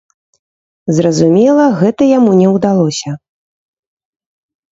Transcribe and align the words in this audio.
Зразумела, 0.99 1.65
гэта 1.81 2.01
яму 2.17 2.31
не 2.41 2.47
ўдалося. 2.55 3.09